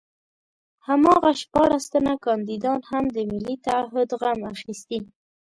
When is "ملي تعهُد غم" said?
3.31-4.39